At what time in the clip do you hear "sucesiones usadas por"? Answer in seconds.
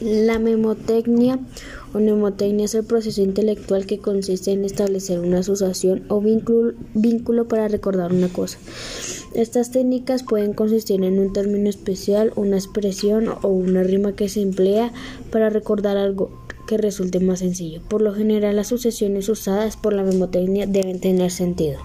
18.68-19.92